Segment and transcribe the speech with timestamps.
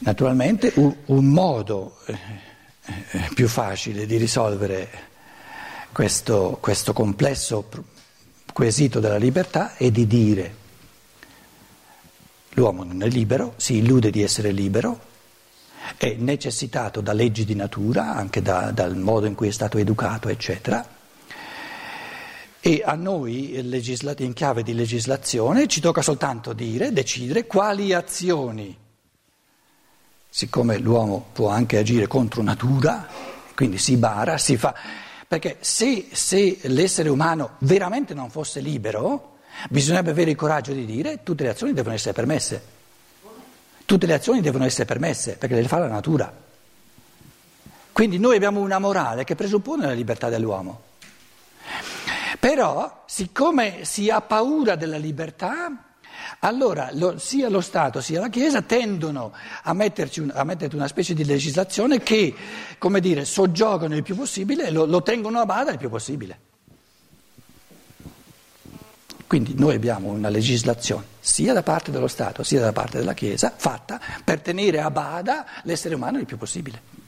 [0.00, 2.16] Naturalmente un, un modo eh,
[2.84, 4.88] eh, più facile di risolvere
[5.92, 7.68] questo, questo complesso
[8.52, 10.54] quesito della libertà è di dire
[12.50, 14.98] l'uomo non è libero, si illude di essere libero,
[15.96, 20.28] è necessitato da leggi di natura, anche da, dal modo in cui è stato educato,
[20.28, 20.86] eccetera.
[22.60, 28.76] E a noi, in chiave di legislazione, ci tocca soltanto dire, decidere quali azioni,
[30.28, 33.06] siccome l'uomo può anche agire contro natura,
[33.54, 34.74] quindi si bara, si fa.
[35.26, 41.22] Perché se, se l'essere umano veramente non fosse libero, bisognerebbe avere il coraggio di dire
[41.22, 42.76] tutte le azioni devono essere permesse.
[43.84, 46.32] Tutte le azioni devono essere permesse perché le fa la natura.
[47.90, 50.82] Quindi noi abbiamo una morale che presuppone la libertà dell'uomo.
[52.38, 55.87] Però, siccome si ha paura della libertà,
[56.40, 61.14] allora lo, sia lo Stato sia la Chiesa tendono a, un, a metterti una specie
[61.14, 62.34] di legislazione che,
[62.78, 66.46] come dire, soggiogano il più possibile e lo, lo tengono a bada il più possibile.
[69.26, 73.52] Quindi noi abbiamo una legislazione sia da parte dello Stato sia da parte della Chiesa
[73.54, 76.98] fatta per tenere a bada l'essere umano il più possibile.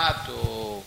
[0.00, 0.82] Stato,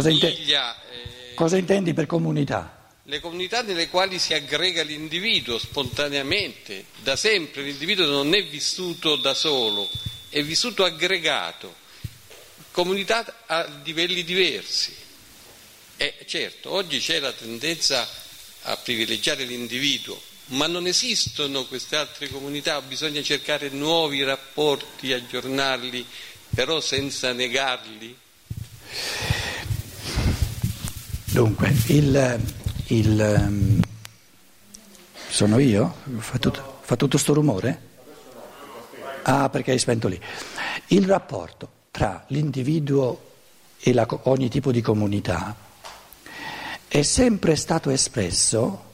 [0.00, 2.76] cosa, famiglia, eh, cosa intendi per comunità?
[3.08, 9.32] le comunità nelle quali si aggrega l'individuo spontaneamente, da sempre l'individuo non è vissuto da
[9.32, 9.88] solo,
[10.28, 11.72] è vissuto aggregato,
[12.72, 14.94] comunità a livelli diversi.
[15.96, 18.08] E certo, oggi c'è la tendenza
[18.62, 26.04] a privilegiare l'individuo, ma non esistono queste altre comunità, bisogna cercare nuovi rapporti, aggiornarli,
[26.52, 28.18] però senza negarli.
[31.36, 32.40] Dunque, il,
[32.86, 33.78] il, um,
[35.28, 35.96] sono io?
[36.16, 37.80] Fa tutto, fa tutto sto rumore?
[39.24, 40.18] Ah, perché hai spento lì.
[40.86, 43.32] Il rapporto tra l'individuo
[43.78, 45.54] e la, ogni tipo di comunità
[46.88, 48.84] è sempre stato espresso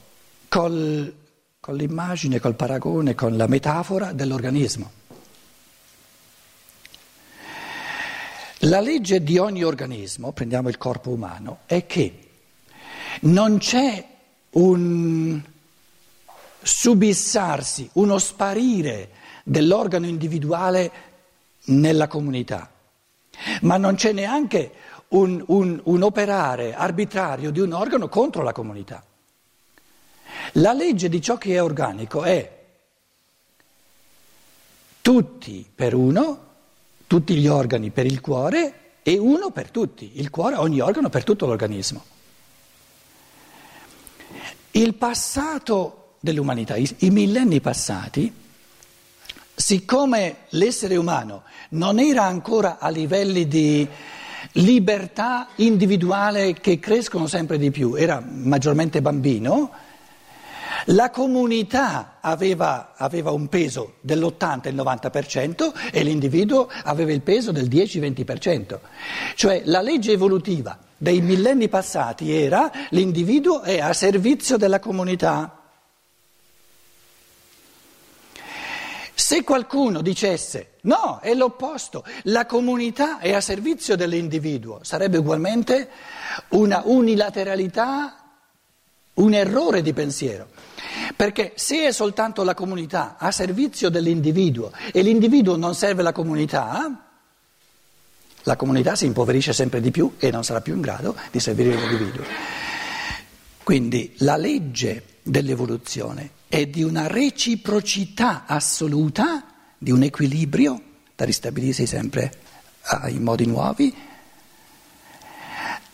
[0.49, 1.15] col,
[1.61, 4.91] con l'immagine, col paragone, con la metafora dell'organismo.
[8.65, 12.17] La legge di ogni organismo, prendiamo il corpo umano, è che
[13.21, 14.05] non c'è
[14.51, 15.41] un
[16.61, 19.09] subissarsi, uno sparire
[19.43, 20.91] dell'organo individuale
[21.65, 22.69] nella comunità,
[23.61, 24.71] ma non c'è neanche
[25.09, 29.03] un, un, un, operare arbitrario di un organo contro la comunità.
[30.53, 32.61] La legge di ciò che è organico è
[35.01, 36.51] tutti per uno,
[37.07, 41.23] tutti gli organi per il cuore e uno per tutti, il cuore, ogni organo per
[41.23, 42.03] tutto l'organismo.
[44.75, 48.33] Il passato dell'umanità, i, i millenni passati,
[49.53, 53.87] siccome l'essere umano non era ancora a livelli di
[54.53, 59.69] libertà individuale che crescono sempre di più, era maggiormente bambino,
[60.87, 67.67] la comunità aveva, aveva un peso dell'80 il 90% e l'individuo aveva il peso del
[67.67, 68.79] 10-20%.
[69.35, 75.59] Cioè la legge evolutiva dei millenni passati era l'individuo è a servizio della comunità.
[79.13, 85.89] Se qualcuno dicesse no, è l'opposto, la comunità è a servizio dell'individuo, sarebbe ugualmente
[86.49, 88.23] una unilateralità,
[89.15, 90.47] un errore di pensiero.
[91.17, 97.12] Perché se è soltanto la comunità a servizio dell'individuo e l'individuo non serve la comunità,
[98.43, 101.75] la comunità si impoverisce sempre di più e non sarà più in grado di servire
[101.75, 102.23] l'individuo.
[103.63, 109.45] Quindi la legge dell'evoluzione è di una reciprocità assoluta,
[109.77, 110.81] di un equilibrio
[111.15, 112.31] da ristabilirsi sempre
[113.07, 113.95] in modi nuovi,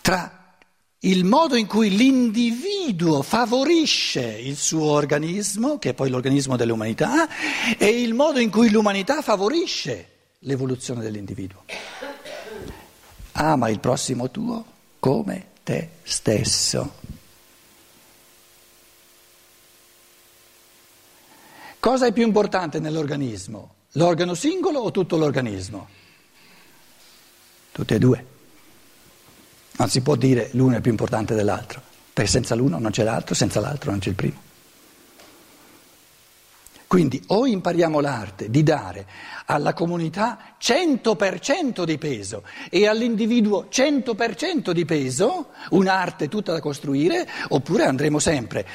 [0.02, 0.56] tra
[1.02, 7.28] il modo in cui l'individuo favorisce il suo organismo, che è poi l'organismo dell'umanità,
[7.78, 10.08] e il modo in cui l'umanità favorisce
[10.40, 11.64] l'evoluzione dell'individuo
[13.42, 14.66] ama il prossimo tuo
[15.00, 16.94] come te stesso.
[21.80, 23.76] Cosa è più importante nell'organismo?
[23.94, 25.88] L'organo singolo o tutto l'organismo?
[27.72, 28.26] Tutte e due.
[29.78, 31.82] Non si può dire l'uno è più importante dell'altro,
[32.12, 34.48] perché senza l'uno non c'è l'altro, senza l'altro non c'è il primo.
[36.90, 39.06] Quindi o impariamo l'arte di dare
[39.46, 47.84] alla comunità 100% di peso e all'individuo 100% di peso, un'arte tutta da costruire, oppure
[47.84, 48.66] andremo sempre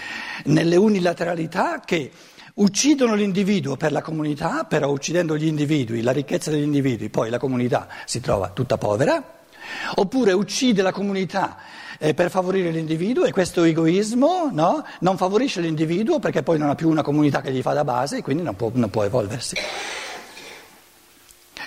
[0.44, 2.12] nelle unilateralità che
[2.55, 7.38] uccidono l'individuo per la comunità, però uccidendo gli individui, la ricchezza degli individui, poi la
[7.38, 9.40] comunità si trova tutta povera,
[9.96, 11.58] oppure uccide la comunità
[11.99, 16.75] eh, per favorire l'individuo e questo egoismo no, non favorisce l'individuo perché poi non ha
[16.75, 19.56] più una comunità che gli fa da base e quindi non può, non può evolversi.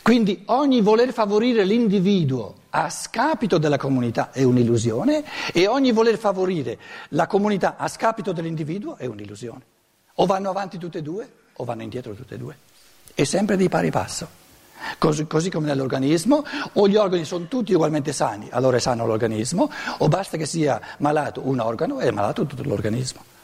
[0.07, 5.21] Quindi ogni voler favorire l'individuo a scapito della comunità è un'illusione
[5.51, 6.77] e ogni voler favorire
[7.09, 9.61] la comunità a scapito dell'individuo è un'illusione.
[10.15, 12.57] O vanno avanti tutte e due o vanno indietro tutte e due.
[13.13, 14.46] E sempre di pari passo.
[14.97, 16.43] Così, così, come nell'organismo,
[16.73, 20.79] o gli organi sono tutti ugualmente sani, allora è sano l'organismo, o basta che sia
[20.99, 23.35] malato un organo e è malato tutto l'organismo.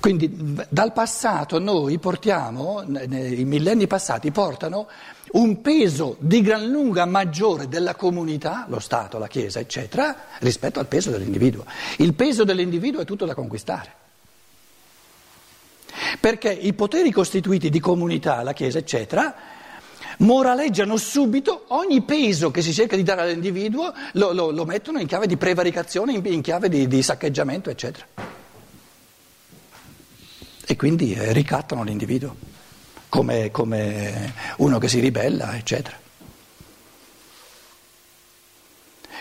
[0.00, 4.86] Quindi dal passato noi portiamo, i millenni passati portano
[5.32, 10.86] un peso di gran lunga maggiore della comunità, lo Stato, la Chiesa, eccetera, rispetto al
[10.86, 11.64] peso dell'individuo.
[11.96, 14.06] Il peso dell'individuo è tutto da conquistare.
[16.20, 19.34] Perché i poteri costituiti di comunità, la Chiesa, eccetera,
[20.18, 25.06] moraleggiano subito ogni peso che si cerca di dare all'individuo, lo, lo, lo mettono in
[25.06, 28.06] chiave di prevaricazione, in, in chiave di, di, saccheggiamento, eccetera.
[30.64, 32.34] E quindi eh, ricattano l'individuo
[33.08, 36.07] come, come uno che si ribella, eccetera.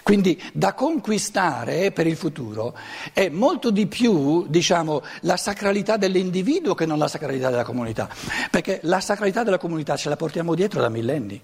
[0.08, 2.74] Quindi da conquistare per il futuro
[3.12, 8.08] è molto di più, diciamo, la sacralità dell'individuo che non la sacralità della comunità,
[8.50, 11.42] perché la sacralità della comunità ce la portiamo dietro da millenni.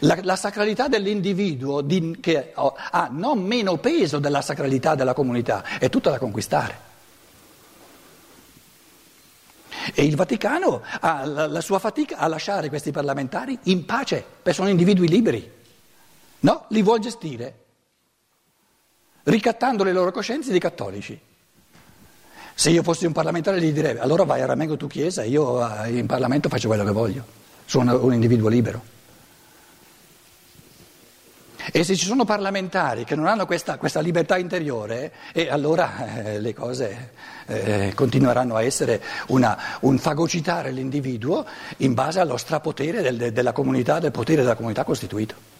[0.00, 5.90] La, la sacralità dell'individuo di, che ha non meno peso della sacralità della comunità è
[5.90, 6.80] tutta da conquistare.
[9.92, 14.54] E il Vaticano ha la, la sua fatica a lasciare questi parlamentari in pace, perché
[14.54, 15.52] sono individui liberi.
[16.40, 17.66] No, li vuol gestire
[19.28, 21.18] ricattando le loro coscienze di cattolici.
[22.54, 25.96] Se io fossi un parlamentare gli direi allora vai a Ramengo tu chiesa, io eh,
[25.96, 27.24] in Parlamento faccio quello che voglio,
[27.64, 28.96] sono un individuo libero.
[31.70, 36.40] E se ci sono parlamentari che non hanno questa, questa libertà interiore, eh, allora eh,
[36.40, 37.12] le cose
[37.46, 41.44] eh, continueranno a essere una, un fagocitare l'individuo
[41.78, 45.57] in base allo strapotere del, della comunità, del potere della comunità costituito.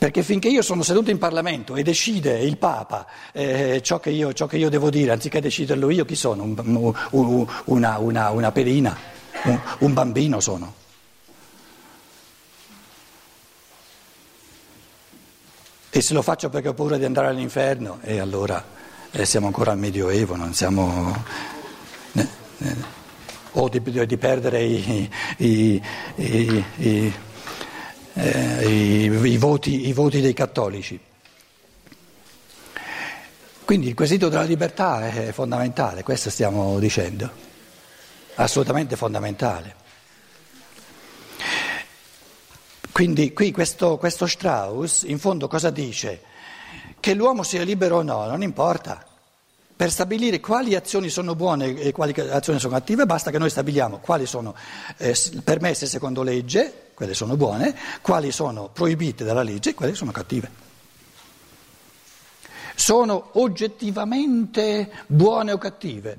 [0.00, 4.32] Perché finché io sono seduto in Parlamento e decide il Papa eh, ciò, che io,
[4.32, 6.42] ciò, che io, devo dire, anziché deciderlo io, chi sono?
[6.42, 8.96] Un, un, una, una, una, pedina,
[9.42, 10.72] un, un bambino sono.
[15.90, 18.64] E se lo faccio perché ho paura di andare all'inferno, e allora
[19.10, 21.14] eh, siamo ancora al Medioevo, non siamo...
[22.14, 22.26] Eh,
[22.60, 22.98] eh,
[23.52, 25.82] o di, di, perdere i, i,
[26.14, 27.12] i
[28.20, 30.98] eh, i, i, voti, i voti dei cattolici.
[33.64, 37.30] Quindi il quesito della libertà è fondamentale, questo stiamo dicendo,
[38.34, 39.76] assolutamente fondamentale.
[42.90, 46.22] Quindi qui questo, questo, Strauss in fondo cosa dice?
[46.98, 49.06] Che l'uomo sia libero o no, non importa.
[49.80, 53.96] Per stabilire quali azioni sono buone e quali azioni sono cattive basta che noi stabiliamo
[54.00, 54.54] quali sono
[54.98, 60.10] eh, permesse secondo legge quelle sono buone, quali sono proibite dalla legge e quelle sono
[60.10, 60.50] cattive.
[62.74, 66.18] Sono oggettivamente buone o cattive?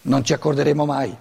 [0.00, 1.14] Non ci accorderemo mai.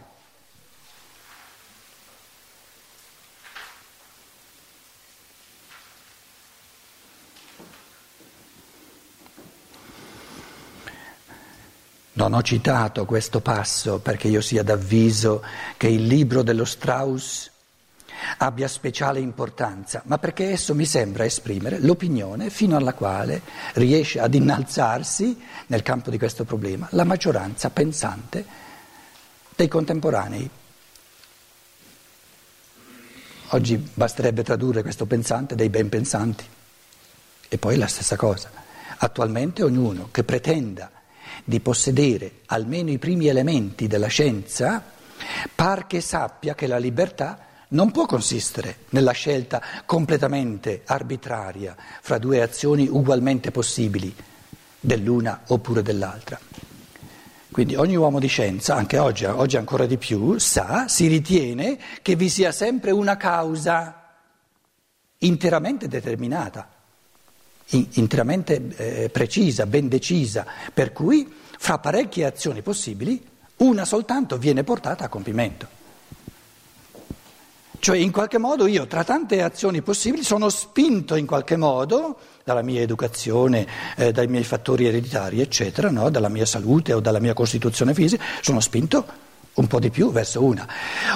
[12.17, 15.43] Non ho citato questo passo perché io sia d'avviso
[15.77, 17.51] che il libro dello Strauss
[18.37, 23.43] abbia speciale importanza, ma perché esso mi sembra esprimere l'opinione fino alla quale
[23.73, 28.43] riesce ad innalzarsi nel campo di questo problema la maggioranza pensante
[29.55, 30.49] dei contemporanei.
[33.49, 36.45] Oggi basterebbe tradurre questo pensante dei ben pensanti
[37.47, 38.49] e poi la stessa cosa.
[38.97, 40.89] Attualmente ognuno che pretenda
[41.43, 44.83] di possedere almeno i primi elementi della scienza,
[45.53, 52.41] par che sappia che la libertà non può consistere nella scelta completamente arbitraria fra due
[52.41, 54.13] azioni ugualmente possibili,
[54.79, 56.39] dell'una oppure dell'altra.
[57.51, 62.15] Quindi ogni uomo di scienza, anche oggi, oggi ancora di più, sa, si ritiene che
[62.15, 64.13] vi sia sempre una causa
[65.19, 66.69] interamente determinata.
[67.69, 73.21] Interamente eh, precisa, ben decisa, per cui fra parecchie azioni possibili
[73.57, 75.75] una soltanto viene portata a compimento.
[77.79, 82.63] Cioè in qualche modo io tra tante azioni possibili sono spinto in qualche modo dalla
[82.63, 86.09] mia educazione, eh, dai miei fattori ereditari, eccetera, no?
[86.09, 89.05] dalla mia salute o dalla mia costituzione fisica, sono spinto
[89.53, 90.67] un po' di più verso una.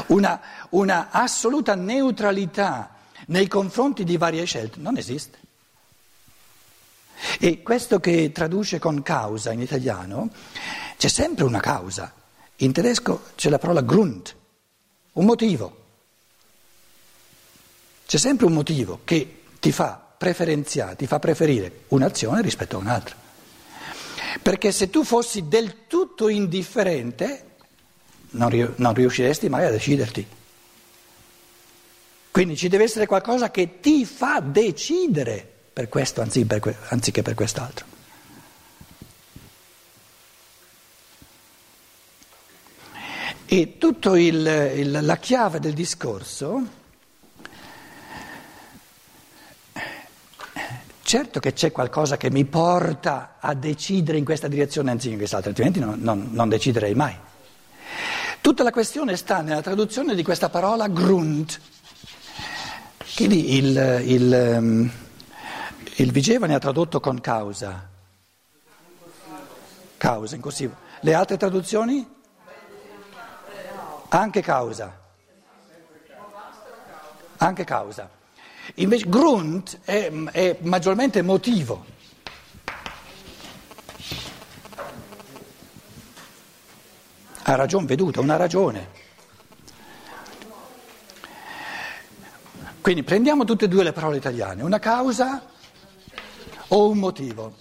[0.08, 0.39] Una,
[0.70, 2.96] una assoluta neutralità
[3.27, 5.41] nei confronti di varie scelte non esiste.
[7.40, 10.30] E questo che traduce con causa in italiano,
[10.98, 12.13] c'è sempre una causa.
[12.58, 14.36] In tedesco c'è la parola Grund,
[15.13, 15.78] un motivo.
[18.06, 23.16] C'è sempre un motivo che ti fa preferenziare, ti fa preferire un'azione rispetto a un'altra.
[24.42, 27.46] Perché se tu fossi del tutto indifferente,
[28.32, 30.25] non, riusciresti mai a deciderti.
[32.32, 35.50] Quindi ci deve essere qualcosa che ti fa decidere
[35.82, 37.86] per questo anziché per quest'altro.
[43.46, 46.80] E tutta la chiave del discorso
[51.04, 55.50] Certo che c'è qualcosa che mi porta a decidere in questa direzione anziché in quest'altra,
[55.50, 57.14] altrimenti non, non, non, deciderei mai.
[58.40, 61.60] Tutta la questione sta nella traduzione di questa parola Grund.
[63.14, 64.92] Quindi il, il, ehm,
[66.01, 67.88] il Vigeva ne ha tradotto con causa.
[69.98, 70.75] Causa, in corsivo.
[71.01, 72.08] Le altre traduzioni?
[74.10, 75.00] Anche causa.
[77.38, 78.10] Anche causa.
[78.75, 81.86] Invece Grund è, è maggiormente motivo.
[87.43, 88.89] Ha ragione veduta, una ragione.
[92.81, 95.50] Quindi prendiamo tutte e due le parole italiane, una causa
[96.74, 97.56] o un motivo.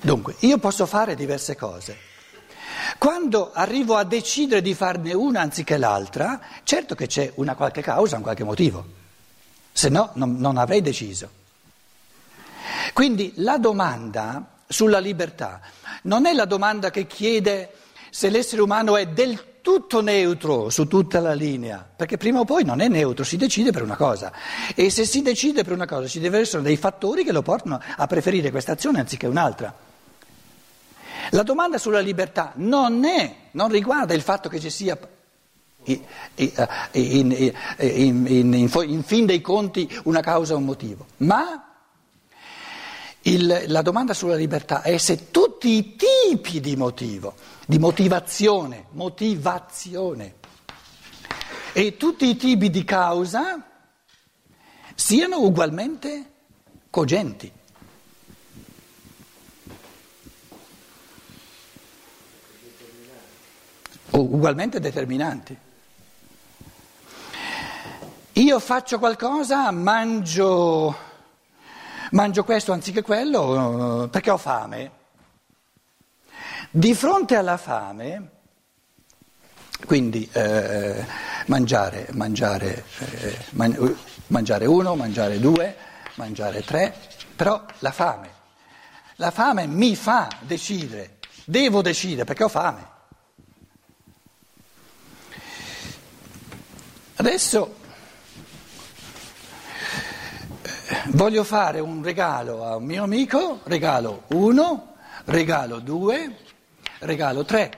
[0.00, 2.08] Dunque, io posso fare diverse cose.
[2.98, 8.16] Quando arrivo a decidere di farne una anziché l'altra, certo che c'è una qualche causa,
[8.16, 8.84] un qualche motivo,
[9.72, 11.38] se no non, non avrei deciso.
[12.92, 15.60] Quindi la domanda sulla libertà
[16.02, 17.74] non è la domanda che chiede
[18.10, 22.64] se l'essere umano è del tutto neutro su tutta la linea, perché prima o poi
[22.64, 24.32] non è neutro, si decide per una cosa
[24.74, 27.80] e se si decide per una cosa ci devono essere dei fattori che lo portano
[27.96, 29.74] a preferire questa azione anziché un'altra.
[31.30, 34.98] La domanda sulla libertà non è, non riguarda il fatto che ci sia
[35.84, 36.00] in,
[36.92, 41.69] in, in, in fin dei conti una causa o un motivo, ma
[43.32, 47.34] il, la domanda sulla libertà è se tutti i tipi di motivo,
[47.66, 50.34] di motivazione, motivazione
[51.72, 53.64] e tutti i tipi di causa
[54.94, 56.32] siano ugualmente
[56.90, 57.58] cogenti.
[64.12, 65.56] ugualmente determinanti.
[68.32, 70.94] Io faccio qualcosa, mangio,
[72.10, 74.98] mangio questo anziché quello perché ho fame.
[76.70, 78.30] Di fronte alla fame,
[79.86, 81.04] quindi eh,
[81.46, 83.96] mangiare, mangiare, eh, man,
[84.28, 85.76] mangiare uno, mangiare due,
[86.14, 86.94] mangiare tre,
[87.34, 88.38] però la fame.
[89.16, 92.88] La fame mi fa decidere, devo decidere perché ho fame.
[97.16, 97.74] Adesso
[100.62, 104.94] eh, voglio fare un regalo a un mio amico, regalo 1,
[105.26, 106.36] regalo 2,
[107.00, 107.70] regalo 3.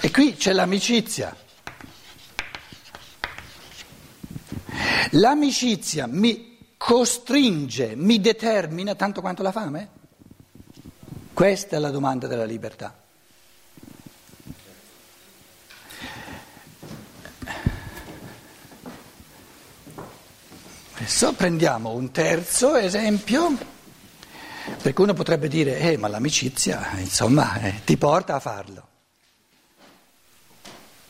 [0.00, 1.36] E qui c'è l'amicizia.
[5.12, 9.88] L'amicizia mi costringe, mi determina tanto quanto la fame?
[11.32, 13.01] Questa è la domanda della libertà.
[21.02, 23.58] Adesso prendiamo un terzo esempio,
[24.80, 28.86] perché uno potrebbe dire, eh, ma l'amicizia, insomma, eh, ti porta a farlo.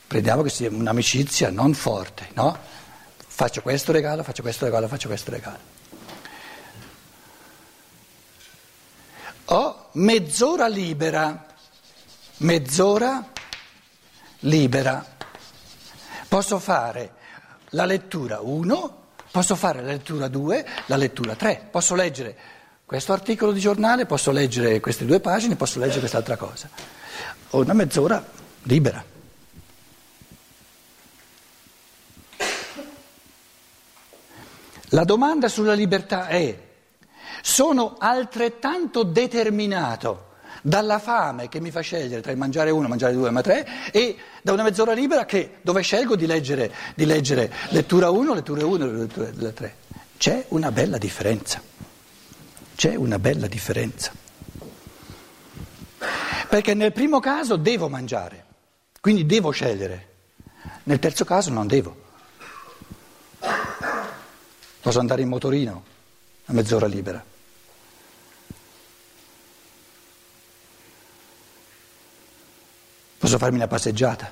[0.07, 2.57] Prendiamo che sia un'amicizia non forte, no?
[3.17, 5.59] Faccio questo regalo, faccio questo regalo, faccio questo regalo.
[9.45, 11.45] Ho mezz'ora libera,
[12.37, 13.31] mezz'ora
[14.39, 15.05] libera.
[16.27, 17.13] Posso fare
[17.69, 19.01] la lettura 1
[19.33, 22.37] Posso fare la lettura 2, la lettura 3, posso leggere
[22.85, 26.69] questo articolo di giornale, posso leggere queste due pagine, posso leggere quest'altra cosa.
[27.49, 28.23] Ho una mezz'ora
[28.61, 29.03] libera.
[34.89, 36.55] La domanda sulla libertà è,
[37.41, 40.32] sono altrettanto determinato
[40.65, 44.15] dalla fame che mi fa scegliere tra il mangiare uno, mangiare due, ma tre, e
[44.41, 48.85] da una mezz'ora libera che, dove scelgo di leggere, di leggere lettura 1, lettura 1
[48.85, 49.75] e lettura 3.
[50.17, 51.61] C'è una bella differenza.
[52.75, 54.11] C'è una bella differenza.
[56.47, 58.45] Perché nel primo caso devo mangiare,
[59.01, 60.11] quindi devo scegliere.
[60.83, 62.01] Nel terzo caso non devo.
[64.81, 65.83] Posso andare in motorino
[66.45, 67.32] a mezz'ora libera.
[73.33, 74.31] Posso farmi una passeggiata.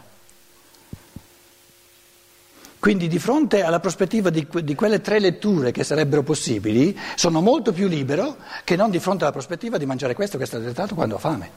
[2.77, 7.73] Quindi di fronte alla prospettiva di, di, quelle tre letture che sarebbero possibili, sono molto
[7.73, 10.93] più libero che non di fronte alla prospettiva di mangiare questo che è stato dettato
[10.93, 11.49] quando ho fame.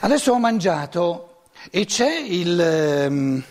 [0.00, 2.60] Adesso ho mangiato e c'è il...
[2.60, 3.44] Ehm,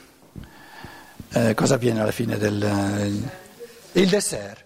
[1.32, 3.30] eh, cosa avviene alla fine del...
[3.94, 4.63] il dessert.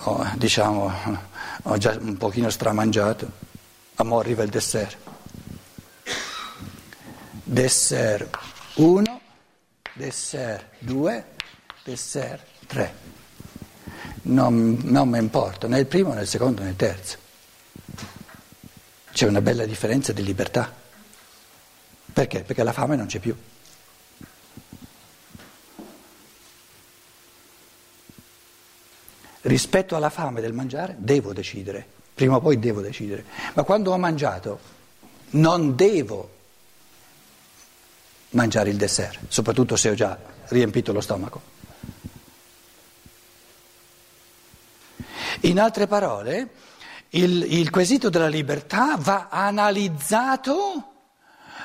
[0.00, 0.92] Ho, diciamo,
[1.62, 3.30] ho già un pochino stramangiato,
[3.96, 4.96] ma arriva il dessert.
[7.42, 8.38] Dessert
[8.74, 9.20] 1,
[9.94, 11.24] dessert 2,
[11.84, 12.94] dessert 3.
[14.22, 17.16] Non, non mi importa né il primo né il secondo né il terzo.
[19.12, 20.72] C'è una bella differenza di libertà.
[22.12, 22.42] Perché?
[22.42, 23.36] Perché la fame non c'è più.
[29.42, 33.98] Rispetto alla fame del mangiare devo decidere, prima o poi devo decidere, ma quando ho
[33.98, 34.76] mangiato
[35.30, 36.36] non devo
[38.30, 40.18] mangiare il dessert, soprattutto se ho già
[40.48, 41.56] riempito lo stomaco.
[45.42, 46.48] In altre parole,
[47.10, 50.97] il, il quesito della libertà va analizzato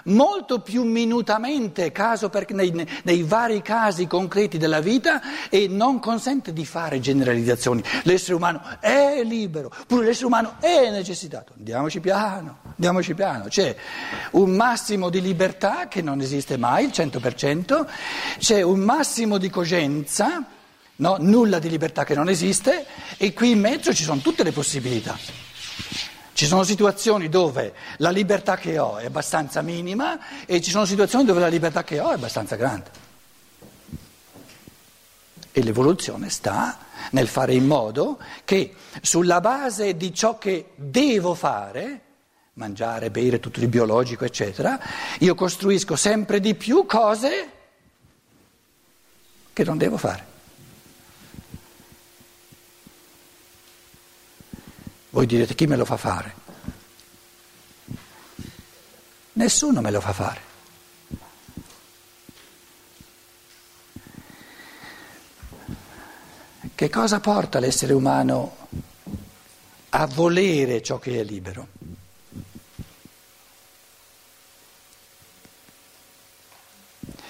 [0.03, 6.65] molto più minutamente per, nei, nei, vari casi concreti della vita e non consente di
[6.65, 7.83] fare generalizzazioni.
[8.03, 11.53] L'essere umano è libero, pure l'essere umano è necessitato.
[11.57, 13.45] Andiamoci piano, andiamoci piano.
[13.47, 13.75] C'è
[14.31, 17.85] un massimo di libertà che non esiste mai, il 100%,
[18.37, 20.43] c'è un massimo di cogenza,
[20.97, 21.17] no?
[21.19, 22.85] nulla di libertà che non esiste
[23.17, 25.17] e qui in mezzo ci sono tutte le possibilità.
[26.43, 31.23] Ci sono situazioni dove la libertà che ho è abbastanza minima e ci sono situazioni
[31.23, 32.91] dove la libertà che ho è abbastanza grande.
[35.53, 36.79] E l'evoluzione sta
[37.11, 42.01] nel fare in modo che sulla base di ciò che devo fare,
[42.55, 44.77] mangiare, bere, tutto il biologico, eccetera,
[45.19, 47.51] io costruisco sempre di più cose
[49.53, 50.32] che non devo fare.
[55.13, 56.33] Voi direte chi me lo fa fare?
[59.33, 60.41] Nessuno me lo fa fare.
[66.73, 68.67] Che cosa porta l'essere umano
[69.89, 71.67] a volere ciò che è libero?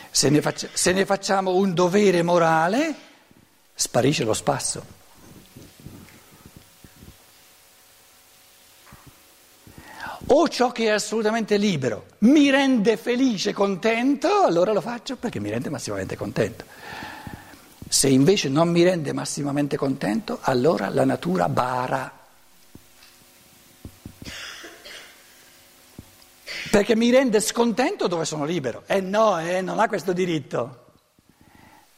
[0.09, 2.95] Se ne, faccia, se ne facciamo un dovere morale,
[3.73, 5.01] sparisce lo spasso.
[10.53, 15.69] Ciò che è assolutamente libero mi rende felice, contento, allora lo faccio perché mi rende
[15.69, 16.63] massimamente contento.
[17.89, 22.21] Se invece non mi rende massimamente contento, allora la natura bara.
[26.69, 28.83] Perché mi rende scontento dove sono libero.
[28.85, 30.85] E eh no, eh, non ha questo diritto.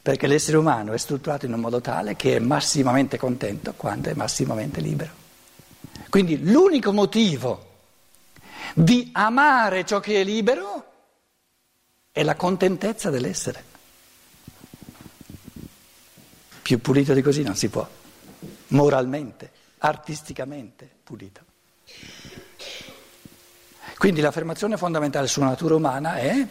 [0.02, 4.14] Perché l'essere umano è strutturato in un modo tale che è massimamente contento quando è
[4.14, 5.12] massimamente libero.
[6.10, 7.65] Quindi l'unico motivo
[8.78, 10.92] di amare ciò che è libero
[12.12, 13.64] è la contentezza dell'essere.
[16.60, 17.88] Più pulito di così non si può,
[18.68, 21.40] moralmente, artisticamente pulito.
[23.96, 26.46] Quindi l'affermazione fondamentale sulla natura umana è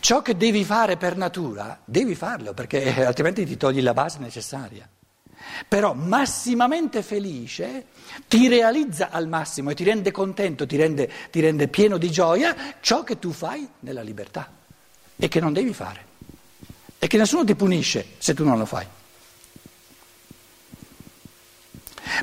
[0.00, 4.86] ciò che devi fare per natura, devi farlo perché altrimenti ti togli la base necessaria
[5.68, 7.86] però massimamente felice
[8.28, 12.54] ti realizza al massimo e ti rende contento, ti rende, ti rende pieno di gioia
[12.80, 14.50] ciò che tu fai nella libertà
[15.16, 16.12] e che non devi fare
[16.98, 18.86] e che nessuno ti punisce se tu non lo fai.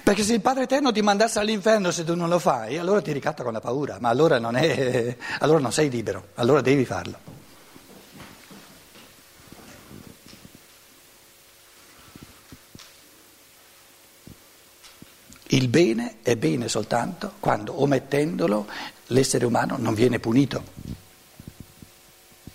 [0.03, 3.11] Perché se il Padre Eterno ti mandasse all'inferno se tu non lo fai, allora ti
[3.11, 7.30] ricatta con la paura, ma allora non, è, allora non sei libero, allora devi farlo.
[15.53, 18.67] Il bene è bene soltanto quando, omettendolo,
[19.07, 20.63] l'essere umano non viene punito.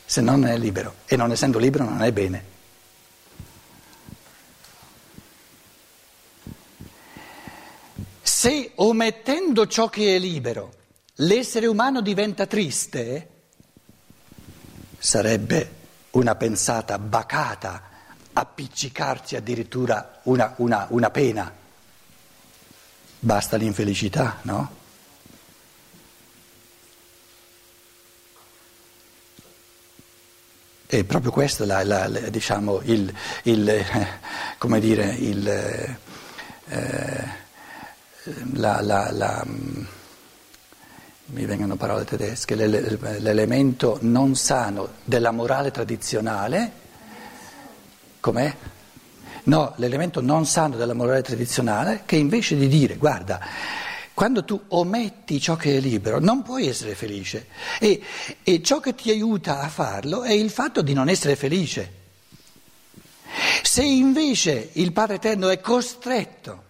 [0.07, 2.55] se no non è libero e non essendo libero non è bene.
[8.23, 10.73] Se omettendo ciò che è libero
[11.17, 13.29] l'essere umano diventa triste,
[14.97, 15.75] sarebbe
[16.13, 17.83] una pensata bacata
[18.33, 21.65] appiccicarci addirittura una, una, una pena.
[23.27, 24.71] Basta l'infelicità, no?
[30.87, 33.13] È proprio questo la, la, la, diciamo, il,
[33.43, 33.85] il, eh,
[34.59, 37.29] come dire, il, eh,
[41.25, 46.71] mi vengono parole tedesche, l'elemento non sano della morale tradizionale,
[48.21, 48.55] com'è?
[49.47, 53.41] No, l'elemento non sano della morale tradizionale che invece di dire, guarda,
[54.13, 57.47] quando tu ometti ciò che è libero non puoi essere felice
[57.79, 58.03] e,
[58.43, 61.93] e ciò che ti aiuta a farlo è il fatto di non essere felice.
[63.63, 66.65] Se invece il Padre Eterno è costretto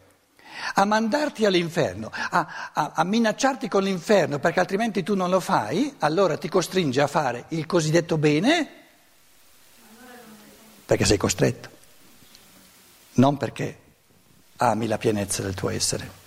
[0.75, 5.95] a mandarti all'inferno, a, a, a, minacciarti con l'inferno perché altrimenti tu non lo fai,
[6.01, 8.69] allora ti costringe a fare il cosiddetto bene?
[10.85, 11.71] Perché sei costretto,
[13.16, 13.79] non perché
[14.57, 16.24] ami la pienezza del tuo essere.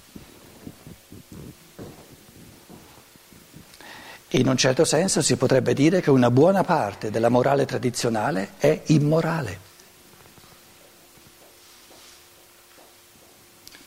[4.34, 8.84] In un certo senso si potrebbe dire che una buona parte della morale tradizionale è
[8.88, 9.60] immorale,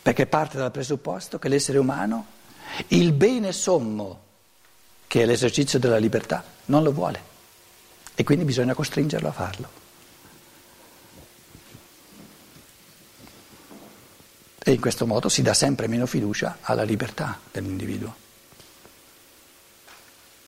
[0.02, 2.26] perché parte dal presupposto che l'essere umano,
[2.88, 4.20] il bene sommo,
[5.06, 7.30] che è l'esercizio della libertà, non lo vuole
[8.14, 9.81] e quindi bisogna costringerlo a farlo.
[14.72, 18.14] In questo modo si dà sempre meno fiducia alla libertà dell'individuo.